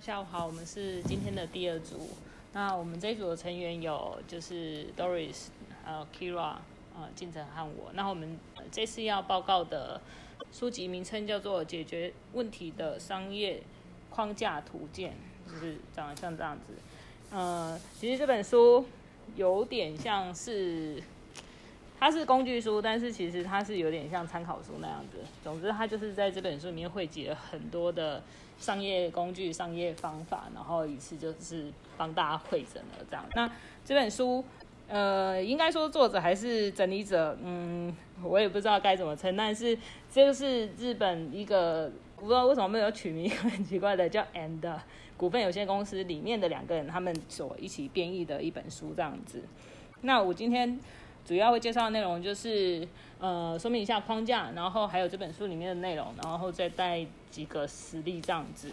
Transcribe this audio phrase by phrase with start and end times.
[0.00, 2.08] 下午好，我们是今天的第二组。
[2.54, 5.48] 那我们这一组的成员有就是 Doris、
[5.84, 6.56] 呃 Kira、
[6.96, 7.92] 呃静晨和我。
[7.92, 8.38] 那我们
[8.72, 10.00] 这次要报告的
[10.50, 13.62] 书籍名称叫做《解决问题的商业
[14.08, 15.14] 框架图鉴》，
[15.52, 16.72] 就是长得像这样子。
[17.30, 18.86] 呃，其实这本书
[19.36, 21.02] 有点像是，
[22.00, 25.18] 它是工具书，但是其实它是有点像参考书那样子。
[25.44, 28.20] 总之，它就是在这本书里面汇集了很多的。
[28.60, 33.24] 商业工具、商业方法，然后一次就是帮大家汇整了这样。
[33.34, 33.50] 那
[33.86, 34.44] 这本书，
[34.86, 39.34] 呃，应该说作者还是整理者，嗯，我也不知道该怎么称。
[39.34, 39.78] 但是
[40.12, 44.60] 这个是日本一个，不知道为什么没有取名 很奇怪的叫 And
[45.16, 49.42] 股份有限公司里面的两个人，他们所一起编译的一本书这样子。
[50.02, 50.78] 那我今天。
[51.30, 52.84] 主要会介绍的内容就是，
[53.20, 58.72] 呃，说明一下框架，然后还有这本书里面的内容，然后再带几个实例这样子。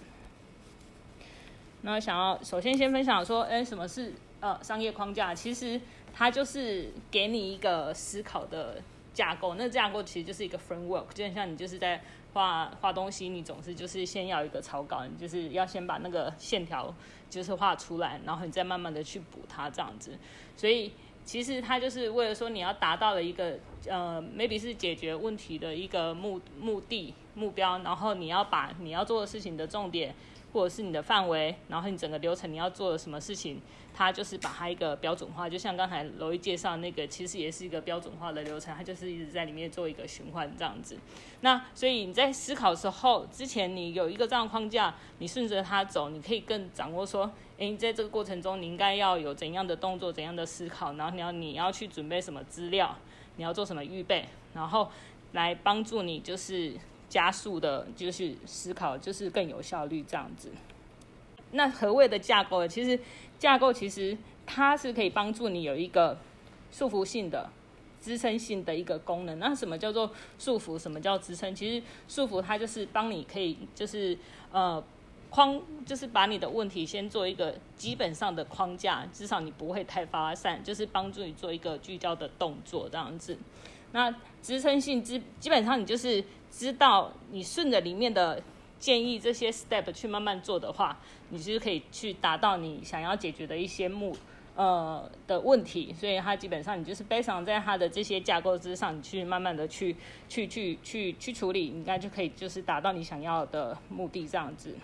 [1.84, 5.36] 那想要首先先分享说，哎，什么是呃商业框架？
[5.36, 5.80] 其实
[6.12, 8.82] 它就是给你一个思考的
[9.14, 9.54] 架构。
[9.54, 12.02] 那架构其实就是一个 framework，就很像你就是在
[12.34, 16.92] 画画东西，你总是就是先要一个草稿，你就是要先把那个线条
[17.30, 20.18] 就是画出来，然后你再慢慢的去补它这样子。
[20.56, 20.92] 所以。
[21.28, 30.16] 其实它就是为了说你要达到了一个呃，maybe 是解决问题的一个目目的目标，然后你要把你要做的事情的重点，
[30.54, 33.62] 或者是你的范围，然后你整个流程你要做的什么事情，
[33.94, 40.98] 它就是把它一个标准化，就像刚才罗伊介绍那个，其实也是一个标准化的流程，它就是一直在里面做一个循环这样子。
[41.42, 52.96] 那所以你在思考的时候，之前你有一个这样的框架，你顺着它走，你可以更掌握说，诶，在这个过程中你应该要有怎样的动作，怎样的思考，然后你要你要去准备什么资料，
[53.36, 54.90] 你要做什么预备，然后
[55.34, 56.74] 来帮助你就是。
[57.10, 60.52] 加速的，就是思考，就是更有效率这样子。
[61.52, 62.68] 那何谓的架构？
[62.68, 63.00] 其实
[63.40, 66.18] 架构其实它是可以帮助你有一个
[66.72, 67.50] 束缚性的、
[68.02, 69.40] 支撑性的一个功能。
[69.40, 70.78] 那什么叫做束缚？
[70.78, 71.56] 什么叫支撑？
[71.56, 74.18] 其实束缚它就是帮你可以就是
[74.52, 74.84] 呃
[75.30, 83.38] 框，就是把你的问题先做一个基本上的框架，至少你不会太发散，就是帮助你做一个聚焦的动作这样子。
[83.94, 86.22] 那支撑性基基本上你就是
[86.52, 88.42] 知道你顺着里面的
[88.80, 91.00] 建议这些 step 去慢慢做的话，
[91.30, 94.16] 你就是可以去达到你想要解决的一些目
[94.56, 95.94] 呃的问题。
[95.94, 99.96] 所以它基本上你就是 based 在它的这些架构之上，你去慢慢的去
[100.28, 104.76] 去去去去处理，应该就可以就是达到你想要的目的这样子。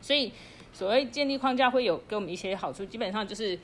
[0.00, 0.32] 所以
[0.72, 3.58] 所谓建立框架会有给我们一些好处，基本上就是。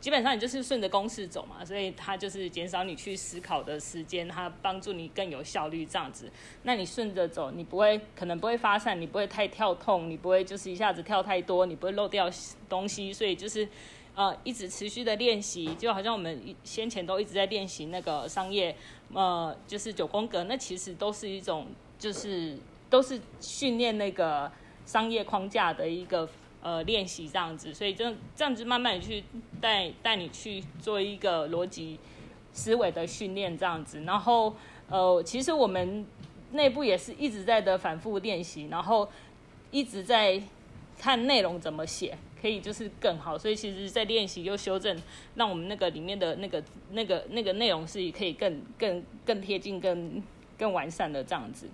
[0.00, 6.30] 基本上你就是顺着公式走嘛，所以它就是减少你去思考的时间，它帮助你更有效率这样子。
[6.62, 12.30] 那你顺着走，你不会可能不会发散，你不会太跳痛，你不会就是一下子跳太多，你不会漏掉
[12.68, 13.12] 东西。
[13.12, 13.66] 所以就是
[14.14, 18.76] 呃一直持续的练习，就好像我们先前都一直在练习那个商业
[19.12, 21.66] 呃就是九宫格，那其实都是一种
[21.98, 22.56] 就是
[22.88, 24.52] 都是训练那个
[24.84, 26.28] 商业框架的一个。
[26.66, 29.22] 呃，练习这样子，所以这这样子慢慢去
[29.60, 31.96] 带带你去做一个逻辑
[32.52, 34.52] 思维的训练这样子，然后
[34.88, 36.04] 呃，其实我们
[36.50, 39.08] 内部也是一直在的反复练习，然后
[39.70, 40.42] 一直在
[40.98, 45.00] 看内容怎么写可以就是更好，所以其实在练习又修正，
[45.36, 46.60] 让我们那个里面的那个
[46.90, 50.20] 那个那个内容是可以更更更贴近、更
[50.58, 51.68] 更完善的这样子。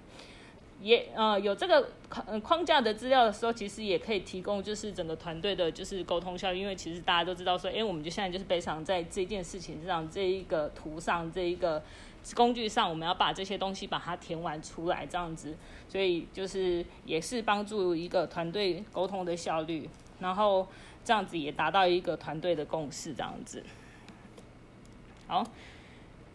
[0.82, 11.80] 也呃有这个框框架的资料的时候，其实也可以提供就是整个团队的就是沟通效率，因为其实大家都知道说，哎，我们就现在就是非常在这件事情上，这一个图上，这一个
[12.34, 15.56] 工具上，我们要把这些东西把它填完出来，这样子，
[15.88, 19.88] 所以就是也是帮助一个团队沟通的效率，
[20.18, 20.66] 然后
[21.04, 23.62] 这样子也达到一个团队的共识，这样子，
[25.28, 25.46] 好。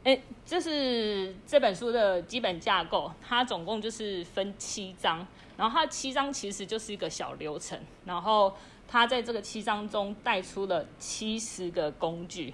[0.07, 8.55] 哎，这是这本书的基本架构，它总共就是分七章，然后它七章其实就是一个小流程，然后
[8.87, 12.53] 它在这个七章中带出了七十个工具，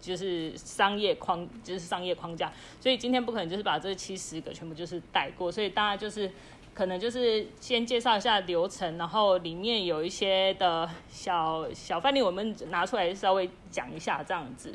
[0.00, 2.50] 就是商业框，就是商业框架。
[2.80, 6.32] 所以今天不可能就是把这七十个全部就是带过，所以大家就是
[6.72, 14.74] 可能就是先介绍一下流程，然后里面有一些的小小范例，我们拿出来稍微讲一下这样子。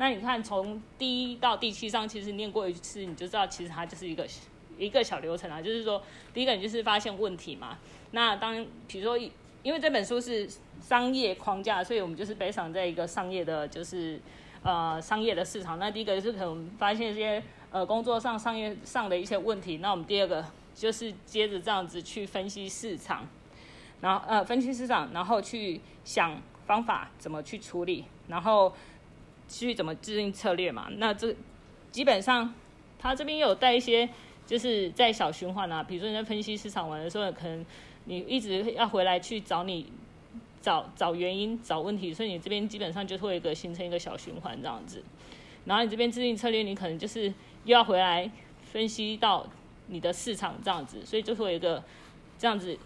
[0.00, 4.26] 那你看，从第一到第七章，其实念过一次，你就知道，其实它就是一个
[4.78, 5.60] 一个小流程啊。
[5.60, 6.02] 就是说，
[6.32, 7.76] 第一个你就是发现问题嘛。
[8.12, 9.18] 那当比如说，
[9.62, 10.48] 因为这本书是
[10.80, 14.18] 商业框架，所以我们就是北上在一个商业的，就是
[14.62, 15.78] 呃商业的市场。
[15.78, 19.76] 那第一个就是可能发现一些呃工作上商业上的一些问题。
[19.82, 20.42] 那我们第二个
[20.74, 23.28] 就是接着这样子去分析市场。
[24.00, 28.72] 然后呃分析市场，然后去想方法怎么去处理，然后
[29.50, 30.88] 去怎么制定策略嘛。
[30.96, 31.34] 那这
[31.90, 32.54] 基本上
[32.98, 34.08] 他这边有带一些，
[34.46, 37.66] 就是在小循环啊，比如说你在分析市场完的时候，可能
[38.04, 39.92] 你一直要回来去找你
[40.62, 45.02] 找找原因、找问题，所以你这边基本上就会一个形成一个小循环这样子。
[45.64, 47.24] 然后你这边制定策略，你可能就是
[47.64, 48.30] 又要回来
[48.62, 49.46] 分析到
[49.88, 51.82] 你的市场这样子，所以就会有一个
[52.38, 52.78] 这样子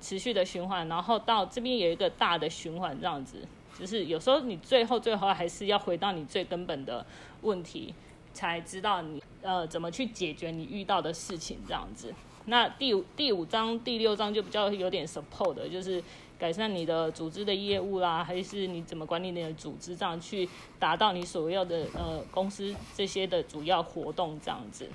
[0.00, 0.88] 持续的循环。
[0.88, 3.46] 然后到这边有一个大的循环这样子，
[3.78, 7.04] 就是有时候你最后最后还是要回到你最根本的
[7.42, 7.94] 问题，
[8.32, 12.12] 才知道你呃怎么去解决你遇到的事情这样子。
[12.46, 16.02] 那第五第五章第六章就比较有点 support 的，就是。
[16.38, 20.48] 改善你的组织的业务啦，还是你怎么管理你的组织，这样去
[20.78, 24.88] 达到你所要的呃公司这些的主要活动这样子。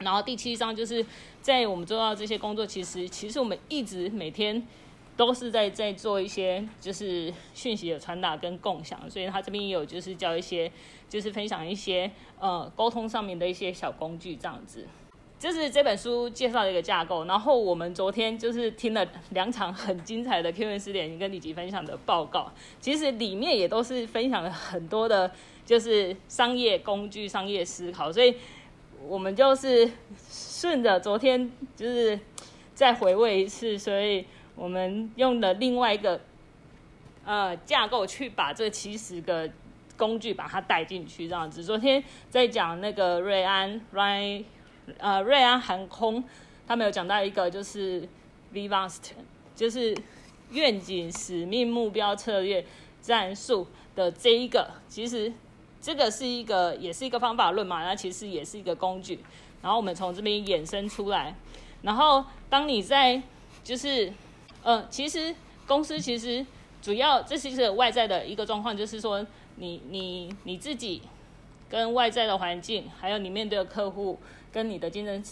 [0.00, 1.06] 然后第七章就是
[1.40, 4.60] 在我们做到这些工作，其实其实我们一直每天
[5.16, 10.70] 都是在在做一些就是讯息的传达跟共享，所以他这边也有就是教一些
[11.08, 14.86] 就是分享一些呃沟通上面的一些小工具这样子。
[15.38, 25.28] 这是这本书介绍的一个架构，然后我们昨天就是听了两场很精彩的 Q&A 视点跟李吉分享的报告，其实里面也都是分享了很多的，
[25.66, 28.36] 就是商业工具、商业思考，所以
[29.08, 29.90] 我们就是
[30.30, 32.16] 顺着昨天就是
[32.72, 34.24] 再回味一次，所以
[34.54, 36.20] 我们用了另外一个
[37.24, 39.48] 呃架构去把这七十个
[39.96, 41.62] 工具把它带进去，这样子。
[41.62, 44.44] 昨天在讲那个瑞安瑞
[44.98, 46.22] 呃，瑞安航空
[46.66, 48.00] 他们有讲到一个就是
[48.52, 49.14] v v a s t
[49.54, 49.96] 就是
[50.50, 52.64] 愿景、使命、目标、策略、
[53.00, 55.32] 战术的这一个，其实
[55.80, 59.20] 这个是一个也是一个方法论嘛，那其实也是一个工具。
[59.62, 61.34] 然后我们从这边衍生出来，
[61.82, 63.22] 然后当你在
[63.62, 64.12] 就是
[64.62, 65.34] 呃，其实
[65.66, 66.44] 公司其实
[66.80, 69.26] 主要这是一个外在的一个状况，就是说
[69.56, 71.02] 你你你自己
[71.68, 74.18] 跟外在的环境，还有你面对的客户。
[74.52, 75.24] 跟你的竞争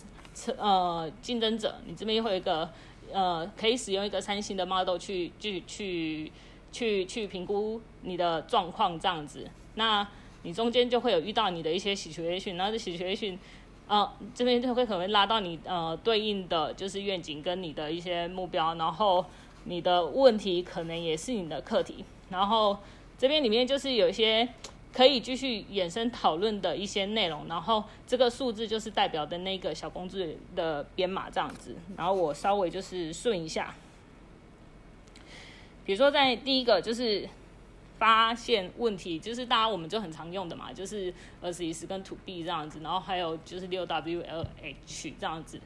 [0.57, 2.71] 呃竞争者，你这边会有一个
[3.13, 6.33] 呃可以使用一个三星的 model 去去去
[6.73, 9.47] 去去评估你的状况这样子。
[9.75, 10.09] 那
[10.43, 13.37] 你中间就会有遇到你的一些喜学 H，然后这喜学 H
[13.91, 19.27] 呃这边就会可能拉到你呃对应的就是愿景跟你的一些目标，然后
[19.65, 22.79] 你的问题可能也是你的课题，然后
[23.19, 24.49] 这边里面就是有一些。
[24.93, 33.73] 可以继续衍生讨论的一些内容，然后这个数字就是代表的那个小工具的编码这样子，然后我稍微就是顺一下，
[35.85, 37.29] 比如说在第一个就是
[38.01, 45.61] 发现问题，就是大家我们就很常用的嘛，就是二十一时跟 to B 这样子，然后还有就是六 W L H 这样子，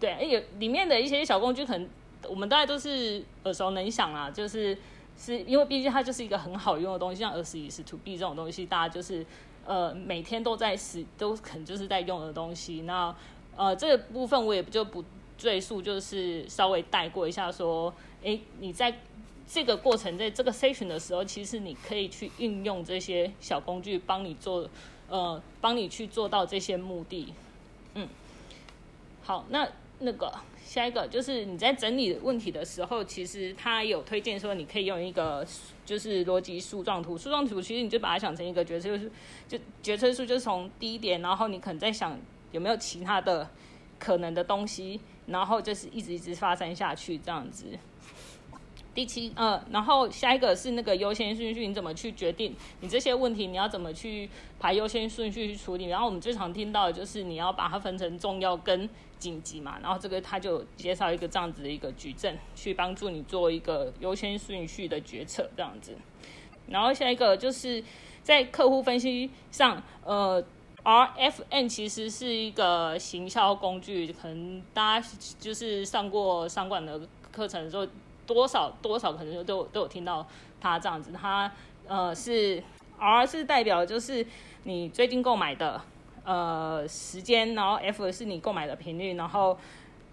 [0.00, 1.88] 对，有里面的一些小工具，可能
[2.28, 4.76] 我们大家都是耳熟能详啦，就是。
[5.16, 9.24] 是因为毕竟它就是一个很好用的东西，像二十一时 to B 这种东西，大家就是
[9.64, 12.80] 呃每天都在使，都可能就是在用的东西。
[12.80, 13.14] 那
[13.54, 15.04] 呃这个部分我也就不
[15.38, 17.94] 赘述，就是稍微带过一下说，
[18.24, 18.92] 诶，你在
[19.46, 24.68] 这个过程在这个 session 的时候，其实你可以去运用这些小工具帮你做，
[25.08, 27.32] 呃帮你去做到这些目的。
[27.94, 28.08] 嗯，
[29.22, 29.68] 好，那
[30.00, 30.32] 那个。
[30.66, 35.46] 下一个就是你在整理问题的时候，其实他有推荐说你可以用一个
[35.84, 37.18] 就是逻辑树状图。
[37.18, 39.10] 树状图其实你就把它想成一个决策树，
[39.46, 42.18] 就决策树就是从第一点，然后你可能在想
[42.50, 43.48] 有没有其他的
[43.98, 47.66] 可能的东西，然后就是一直一直发展下去这样子。
[48.94, 55.86] 第七，呃，然后下一个是那个优先顺序，你怎么去决定你这些问题，你要怎么去排优先顺序去处理？
[55.86, 65.96] 然后我们最常听到的就是你要把它分成重要跟紧急嘛，然后这个他就介绍一个这样子的一个矩阵，去帮助你做一个优先顺序的决策这样子。
[66.68, 67.82] 然后下一个就是
[68.22, 70.40] 在客户分析上，呃
[70.84, 75.08] ，RFM 其实是一个行销工具，可能大家
[75.40, 77.00] 就是上过商管的
[77.32, 77.84] 课程的时候。
[78.26, 80.26] 多少多少可能都有都有听到
[80.60, 81.50] 他这样子，他
[81.86, 82.62] 呃是
[82.98, 84.24] R 是代表就是
[84.64, 85.80] 你最近购买的
[86.24, 89.58] 呃时间，然后 F 是你购买的频率，然后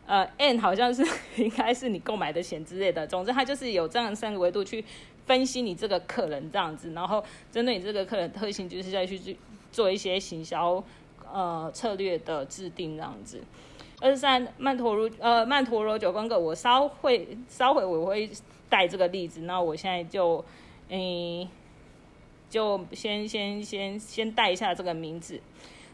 [0.06, 1.06] 呃 N 好像是
[1.38, 3.08] 应该是你购买的钱之类的。
[3.08, 4.84] 总之它就是有这样三个维度去
[5.26, 9.38] 分析你这个客人这样子，然后针对你这个客人特性，就是再去
[9.72, 10.84] 做一些行销
[11.32, 13.42] 呃策略的制定这样子。
[14.02, 18.30] 二十三曼陀罗呃曼陀罗九宫格，我稍会稍会我会
[18.68, 20.44] 带这个例子，那我现在就
[20.90, 21.48] 嗯
[22.50, 25.40] 就先先先先带一下这个名字，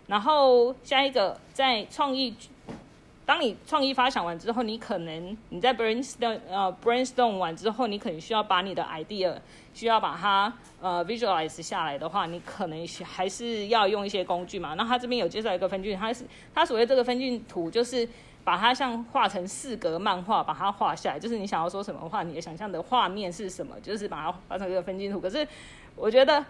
[0.07, 2.33] 然后下一个在创意
[3.27, 9.35] 当你创意发想完之后，你可能你在 brainstorm 呃 brainstorm 完之后，你可能需要把你的 idea
[9.73, 14.73] 需要把它呃 visualize 下来的话，你可能还是要用一些工具嘛。
[14.75, 18.07] 那他这边有介绍一个分镜，他是他所谓这个分镜图就是。
[18.47, 25.19] 把它像画成四格漫画，把它画下来，就是你想要说什么话，你的想象的画面是什么，就是把它画成一个分镜图。
[25.19, 25.45] 可是
[25.97, 26.41] 我觉得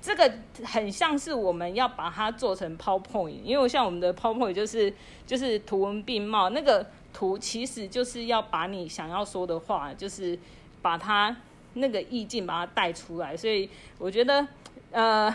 [0.00, 0.32] 这个
[0.64, 4.92] 很像是我们要把它做成 PowerPoint，因为像我们的 PowerPoint 就是
[5.26, 10.38] 就是图文并茂，那个图其实就是要把你想要说的话，就是
[10.80, 11.36] 把它
[11.74, 13.36] 那个意境把它带出来。
[13.36, 14.46] 所以我觉得
[14.92, 15.34] 呃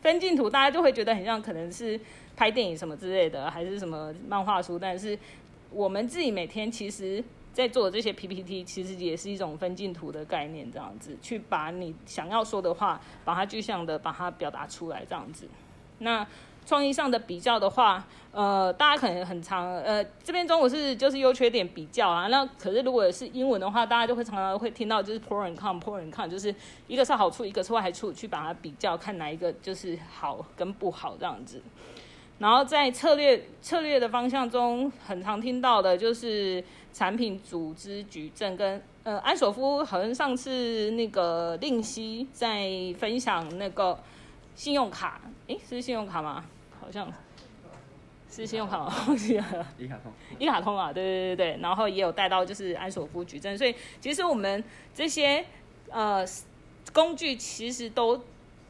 [0.00, 2.00] 分镜图大家就会觉得很像，可能是。
[2.34, 5.16] 拍电影什么之类的，还是什么漫画书，但是
[5.70, 15.46] 我们自己每天其实在做这些 PPT，其实也是一种分镜图的概念，这样子去把你想要说的话，把它具象的把它表达出来，这样子。
[15.98, 16.26] 那
[16.64, 22.28] 创意上的比较的话，呃，大家可能很常，呃，这边中文是就是优缺点比较啊。
[22.28, 26.54] 那可是如果是英文的话，大家就会常常会听到就是 pro and con，pro and con，就是
[26.86, 31.60] 一个是好处，一个是坏处，去把它比较，看哪一个就是好跟不好这样子。
[32.38, 36.62] 然后在策略策略的方向中，很常听到的就是
[36.92, 42.68] 产品组织举证跟呃安索夫，好像上次那个令希在
[42.98, 43.98] 分享那个
[44.54, 46.44] 信用卡，诶，是信用卡吗？
[46.80, 47.10] 好像
[48.30, 48.92] 是信用卡吗？
[49.18, 54.62] 一卡 通，一卡通，一卡通啊，对对对对，然后也有带到就是安索夫举证，所以其实我们
[54.94, 55.44] 这些
[55.90, 56.24] 呃
[56.92, 58.22] 工具其实都。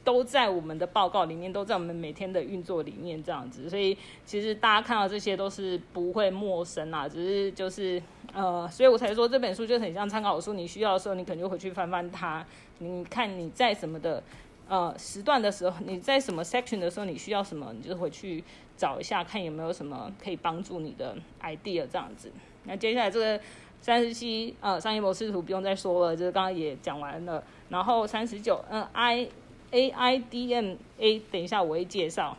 [0.04, 8.02] 都在我们的报告里面，都在我们每天的运作里面这样子，所以其实大家看到这些都是不会陌生啦，只是就是
[8.35, 12.44] 呃，所以我才说这本书就很像参考书，你需要的时候你可能就回去翻翻它，
[12.78, 14.21] 你看你在什么的
[14.68, 18.42] 呃时段的时候，你在什么 section 的时候你需要什么，你就回去
[18.76, 22.32] 找一下，看有没有什么可以帮助你的 idea 这样子。
[22.64, 23.40] 那接下来这个
[23.80, 29.28] 三十七呃商业模式图不用再说了，就是刚刚也讲完了，然后三十九嗯 I。
[29.73, 32.37] A I D M A，等一下我会介绍。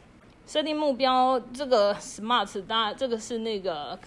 [0.47, 3.97] 设定目标这个 SMART，大家这个是那个，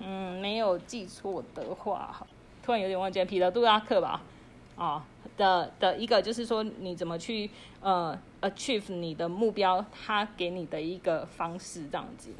[0.00, 2.26] 嗯，没有记错的话，
[2.62, 4.22] 突然有点忘记了，彼得杜拉克吧？
[4.74, 5.04] 啊、
[5.36, 7.48] 的的一个就是说你怎么去
[7.80, 12.30] 呃 achieve 你的目标，他给你的一个方式这样子。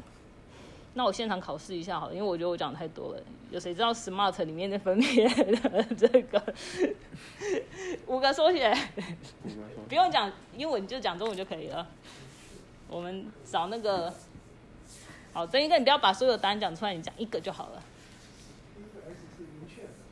[0.95, 3.21] 那我现场考试一下好了，因为我觉得我讲的太多了。
[3.49, 6.41] 有谁知道 SMART 里面的分别的 这个
[8.07, 8.71] 五个缩写？
[9.89, 11.87] 不用讲英文，就讲中文就可以了。
[12.87, 14.13] 我们找那个，
[15.33, 17.83] 好，曾一哥你不要把所有答案讲出来，你讲一个就好了。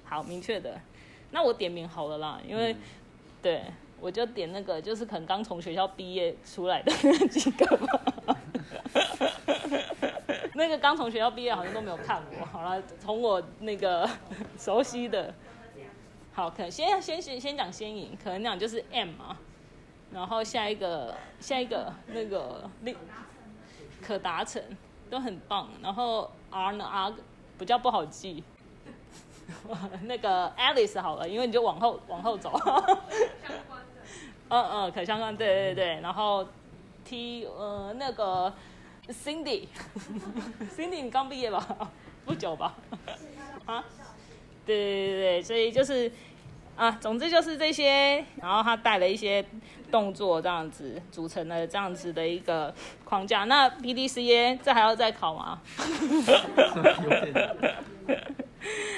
[0.03, 0.79] 好，明确的。
[1.29, 2.75] 那我点名好了啦，因为
[3.41, 3.63] 对，
[3.99, 8.37] 我就点那个，就是可能刚从学校毕业出来的那几个吧。
[10.61, 12.45] 那个刚从学校毕业，好像都没有看过。
[12.45, 14.07] 好了，从我那个
[14.59, 15.33] 熟悉的，
[16.33, 19.35] 好，可能先先先先讲先赢，可能那样就是 M 嘛。
[20.13, 22.93] 然后下一个下一个那个那
[24.03, 24.61] 可达成
[25.09, 25.67] 都很棒。
[25.81, 27.11] 然后 R 呢 R
[27.57, 28.43] 比较不好记。
[30.03, 32.51] 那个 Alice 好了，因为你就往后往后走。
[32.51, 32.69] 相
[33.67, 34.01] 关的
[34.49, 36.01] 嗯嗯，可相关，对对对。
[36.01, 36.45] 然后
[37.03, 38.53] T 呃那个。
[39.09, 41.91] Cindy，Cindy，你刚毕业吧？
[42.25, 42.75] 不久吧？
[43.65, 43.83] 啊？
[44.65, 46.11] 对对对，所以就是
[46.75, 49.43] 啊，总之就是这些，然后他带了一些
[49.89, 53.43] 动作，这样子组成了这样子的一个框架。
[53.45, 55.61] 那 PDCA 这还要再考吗？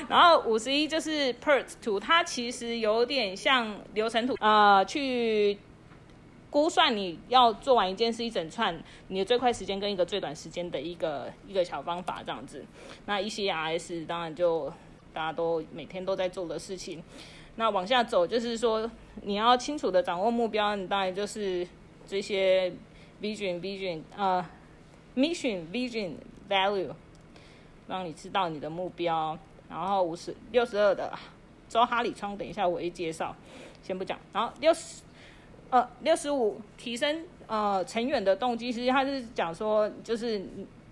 [0.10, 5.58] 然后五十一就是 PERT 图，它其实有点像流程图啊、去。
[6.54, 12.64] 估算你要做完一件事一整串，你的最快时间跟一个最短时间的一个一个小方法这样子。
[13.08, 14.72] 那 ECRS 当然就
[15.12, 17.02] 大家都每天都在做的事情。
[17.56, 18.88] 那往下走就是说，
[19.24, 21.68] 你要清楚的掌握目标，你当然就是
[22.06, 22.72] 这些
[23.20, 24.46] vision vision 呃
[25.16, 26.12] mission vision
[26.48, 26.92] value，
[27.88, 29.36] 让你知道你的目标。
[29.68, 31.12] 然后五十六十二的
[31.68, 33.36] 周哈里窗，等一下我一介绍，
[33.82, 34.20] 先不讲。
[34.32, 35.02] 然后六十。
[35.74, 40.40] 呃，六十五提升呃成员的动机，其实他是讲说，就是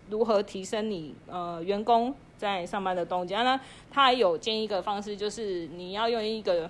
[0.10, 3.36] 如何提升你呃员工在上班的动机。
[3.36, 3.56] 那
[3.92, 6.68] 他还有建议一个方式，就是你要用一个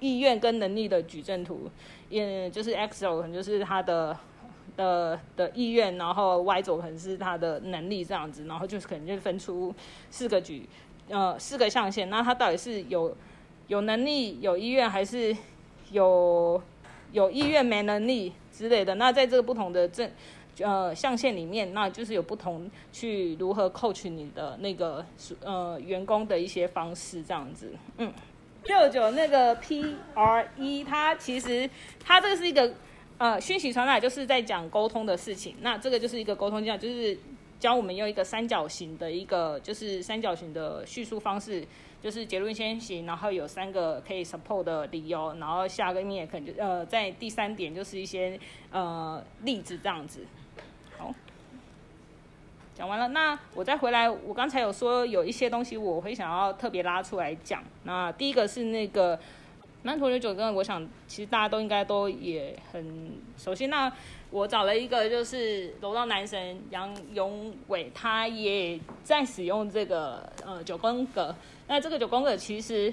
[0.00, 1.68] 意愿跟能力的矩阵图，
[2.08, 4.16] 也就是 X 轴可能就是他的
[4.74, 9.74] 的的意愿，然后 Y 轴可能是他的能力这样子，然后就是可能就分出
[10.08, 10.66] 四个矩
[11.10, 12.08] 呃四个象限。
[12.08, 13.14] 那他到底是有
[13.66, 15.36] 有能力有意愿，还是
[15.90, 16.62] 有？
[17.12, 20.10] 有意愿没能力之类的，那在这个不同的正
[20.60, 25.04] 呃象限里面，那就是有不同去如何 coach 你的那个
[25.42, 27.72] 呃员工的一些方式这样子。
[27.98, 28.12] 嗯，
[28.64, 31.68] 六九那个 P R E，它其实
[32.02, 32.74] 它这个是一个
[33.18, 35.56] 呃讯息传达，就是在讲沟通的事情。
[35.60, 37.18] 那这个就是一个沟通技巧，就是
[37.60, 41.64] 教我们用一个三角形的一个就是三角形的叙述方式。
[42.02, 48.38] 就是结论先行，然后有三个可以 support 的理由，然后下个面可能就呃在第三点就是一些
[48.72, 50.26] 呃例子这样子。
[50.98, 51.14] 好，
[52.74, 57.62] 讲完了，那我再回来，我刚才有说有一些东西我会想要特别拉出来讲。
[57.84, 59.18] 那第一个是那个
[59.82, 63.66] 曼陀罗九根，我想其实大家都应该都也很熟悉。
[63.66, 63.92] 那
[64.30, 71.34] 我找了一个就是柔道男神杨勇伟，他也在使用这个呃九宫格。
[71.66, 72.92] 那这个九宫格其实，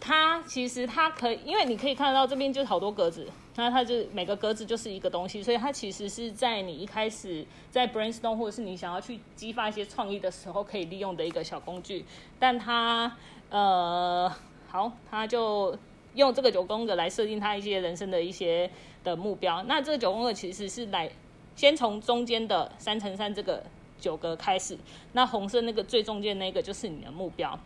[0.00, 3.26] 它其实它可以，因为你可以看得到这边就是好多格子，
[3.56, 12.04] 那它就每个格子就是一个东西，所以它其实是在你一开始在 brainstorm 或者是你想要去激发一些创意的时候可以利用的一个小工具。
[12.38, 13.16] 但它
[13.50, 14.32] 呃
[14.68, 15.76] 好，它就
[16.14, 18.70] 用这个九宫格来设定他一些人生的一些
[19.04, 19.62] 的目标。
[19.64, 21.10] 那这个九宫格其实是来
[21.56, 23.62] 先从中间的三乘三这个。
[24.02, 24.76] 九格开始，
[25.12, 27.56] 那红色那个最中间那个就是你的目标，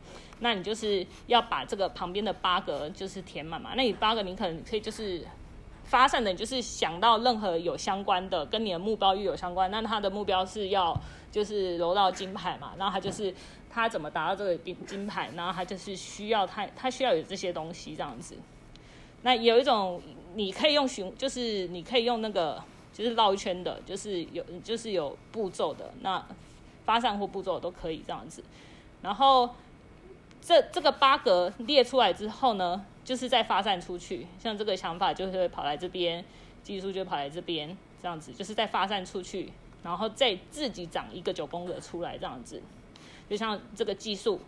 [0.41, 3.71] 那你就是要把这个旁边的八个就是填满嘛。
[3.75, 5.25] 那你八个你可能可以就是
[5.85, 10.95] 发散的，就是想到任何有相关的跟你的目标又有相关，那他的目标是要
[11.33, 13.35] 就是揉到金牌嘛，然后他就是
[13.77, 18.37] 他怎么达到这个金金牌，然后他就是需要他他需要有这些东西这样子。
[19.23, 20.03] 那有一种
[20.35, 22.61] 你可以用循，就是你可以用那个。
[22.97, 26.27] 就是绕一圈的，就是有就是有步骤的，那
[26.87, 28.43] 发散或步骤都可以这样子。
[29.03, 29.51] 然后
[30.41, 34.27] 这这个八格列出来之后呢，就是再发散出去。
[34.39, 36.25] 像这个想法就是会跑来这边，
[36.63, 39.53] 技术就跑来这边，这样子就是再发散出去，
[39.83, 42.63] 然后再自己长一个九宫格出来这样子。
[43.29, 44.41] 就像这个技术，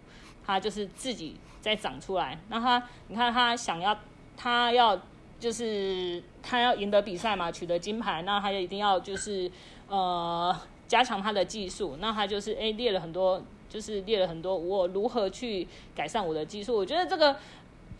[0.44, 2.38] 它就是自己再长出来。
[2.48, 3.98] 那他你看他想要
[4.36, 5.00] 他要。
[5.40, 9.48] 就是他要赢得比赛嘛，取得金牌，那他就一定要就是
[9.88, 10.52] 呃
[10.88, 11.96] 加强他的技术。
[12.00, 16.76] 那他就是诶列了很多，就是列了很多我如何去改善我的技术。
[16.76, 17.36] 我觉得这个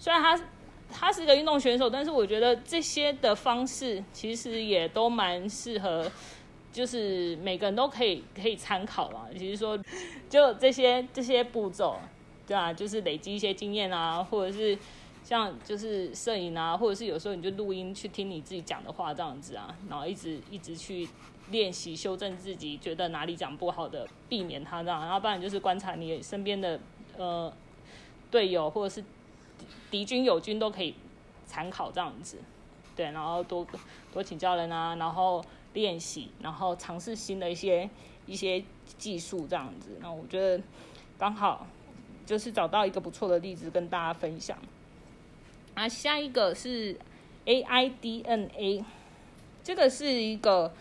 [0.01, 0.45] 虽然他
[0.91, 6.11] 他是一个运动选手，但是我觉得这些的方式其实也都蛮适合，
[6.73, 9.29] 就是每个人都可以可以参考了。
[9.33, 9.79] 也就是说，
[10.29, 11.99] 就这些这些步骤，
[12.47, 14.79] 对啊，就是累积一些经验啊，或者是。
[15.25, 21.07] 像就是摄影啊，或者是有时候你就录音去听你自己讲的话这样子啊，然后一直一直去
[21.51, 26.81] 练习修正自己，觉得哪里讲不好的，避免他这样，然后不然就是观察你身边的
[27.19, 27.53] 呃
[28.31, 29.05] 队友或者是
[29.91, 30.95] 敌军友军都可以
[31.45, 32.39] 参考这样子，
[32.97, 33.67] 对，然后多
[34.11, 35.45] 多请教人啊，然后
[35.79, 37.89] 练习，然后尝试新的一些
[38.27, 38.65] 一些
[38.99, 40.61] 技术这样子，那我觉得
[41.17, 41.69] 刚好
[42.27, 44.59] 就是找到一个不错的例子跟大家分享。
[45.75, 46.99] 啊，下一个是
[47.47, 48.85] AIDNA，
[49.63, 50.75] 这个是一个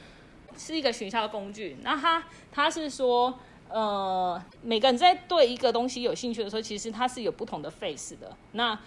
[0.57, 1.77] 是一个行销工具。
[1.83, 3.37] 那它它是说，
[3.69, 8.35] 呃，每个人在对一个东西有兴趣的时候，其实它是有不同的 face 的。
[8.53, 8.79] 那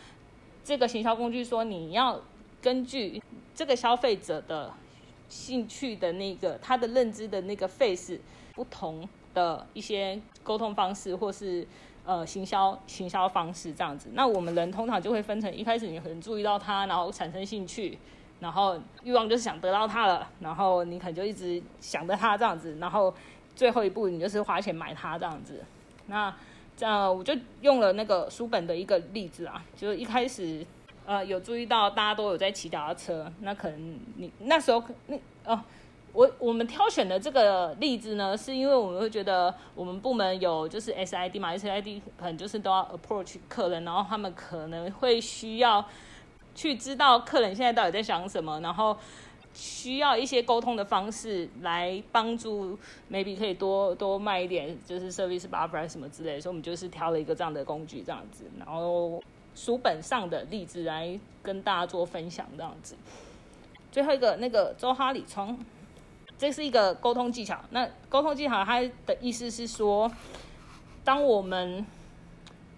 [0.65, 2.21] 这个行销工具说，你要
[2.61, 3.23] 根据
[3.55, 4.75] 这个消费者的
[5.31, 8.21] 兴趣的那个他的认知的那个 face
[8.53, 11.67] 不同的一些沟通方式，或是。
[12.03, 17.97] 呃，行销行销方式这样子，那我们人通常就会分成一开始你可能注意到它，然后产生兴趣，
[18.41, 23.15] 然后欲望就是想得到它了，然后你可能就一直想着它这样子，然后
[23.55, 25.63] 最后一步你就是花钱买它这样子。
[26.07, 26.35] 那
[26.75, 30.67] 这样我就用了那个书本的一个例子啊，就是一开始
[31.11, 35.61] 呃有注意到大家都有在骑脚踏车，那可能你那时候那哦。
[36.13, 45.85] 我我们挑选的这个例子呢，是因为我们会觉得我们部门有就是 SID 嘛，SID 可能就是都要 approach 客人，然后他们可能会需要
[46.53, 48.97] 去知道客人现在到底在想什么，然后
[49.55, 52.77] 需要一些沟通的方式来帮助
[53.09, 59.23] ，maybe 可以多多卖一点，就是 service buffer 什么之类的，所以我们就是挑了一个这样的工具这样子，然后
[59.55, 62.97] 书本上的例子来跟大家做分享这样子。
[63.93, 65.59] 最后一个那个周哈里聪。
[66.39, 67.61] 这是一个沟通技巧。
[67.69, 70.11] 那沟通技巧，它的意思是说，
[71.05, 71.85] 当我们，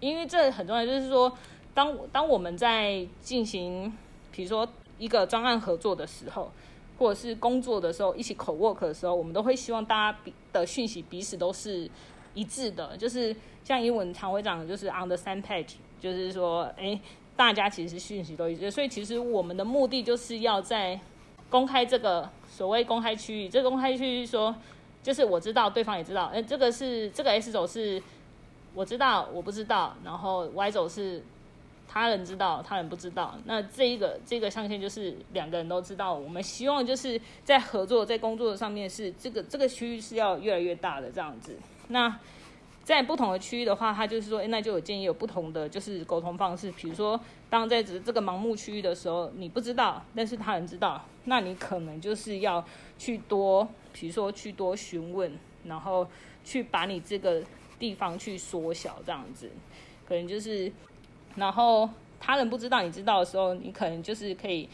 [0.01, 1.31] 因为这很重要，就是说，
[1.73, 3.97] 当当我们在进行，
[4.33, 6.51] 比如说一个专案合作的时候，
[6.99, 11.89] 或者是工作的时候，一起口 work 的时候，我们都会希望大家彼的讯息彼此都是
[12.33, 12.97] 一致的。
[12.97, 13.33] 就是
[13.63, 16.99] 像英文常会讲的，就是 on the same page，就是说，哎，
[17.33, 18.69] 大家其实讯息都一致。
[18.69, 20.99] 所以其实我们的目的就是要在
[21.49, 24.53] 公开这个所谓公开区域，这个公开区域说，
[25.01, 28.03] 就是我知道，对方也知道，呃，这个是这个 X 轴是
[28.73, 31.23] 我知道，我不知道，然后 Y 轴是
[31.87, 33.35] 他人知道，他人不知道。
[33.45, 36.13] 那这一个这个象限就是两个人都知道。
[36.13, 41.55] 我们希望就是在合作在工作上面是这个这个区域是要越来越大的这样子。
[41.87, 42.19] 那
[42.83, 46.69] 在不同的区域的话，他就是说，诶，那就有建议有不同的就是沟通方式。
[46.73, 47.19] 比如说，
[47.49, 52.63] 当在这这个盲目区域的时候，你不知道，但是他人知道，那你可能就是要
[52.97, 55.31] 去多，比如说去多询问，
[55.63, 56.05] 然后
[56.43, 57.41] 去把你这个
[57.79, 59.49] 地方去缩小，这样子，
[60.05, 60.69] 可能就是，
[61.35, 64.67] 然后他人不知道你知道的时候，你可能就是可以，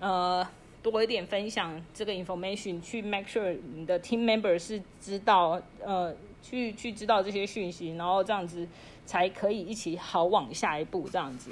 [0.00, 0.46] 呃，
[0.84, 6.14] 多一点分享这个 information，去 make sure 你的 team member 是知道，呃。
[6.46, 8.68] 去去知道这些讯息，然后这样子
[9.06, 11.50] 才可以一起好往下一步这样子。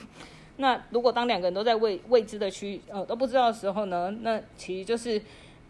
[0.59, 5.19] 那如果当两个人都在未未知的区，呃，都不知道的时候呢，那其实就是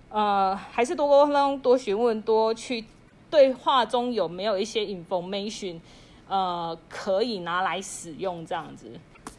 [0.08, 2.84] 呃，还是多沟通、多询问、多去
[3.30, 5.78] 对话中有没有一些 information，
[6.26, 8.90] 呃，可以拿来使用这样子。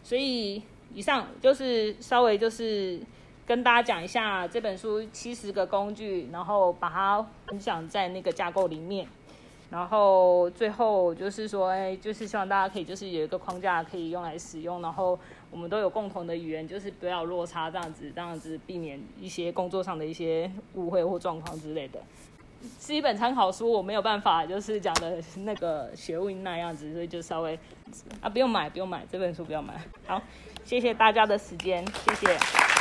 [0.01, 3.01] 所以以上就是稍微就是
[3.45, 9.07] 跟大家讲一下这本书七十个工具，然后把它分享在那个架构里面。
[9.69, 15.17] 然后最后就是说，哎，就是希望大家可以就是有一个框架可以用来使用，然后
[15.49, 21.99] 我们都有共同的语言，就是不要落差这样子，这样子避免一些工作上的一些误会或状况之类的。
[22.79, 27.57] 是一本参考书，我没有办法就是讲的那个学问那样子，所以就稍微
[28.21, 29.73] 啊不用买，不用买这本书不要买。
[30.05, 30.21] 好，
[30.63, 32.72] 谢谢大家的时间，谢谢。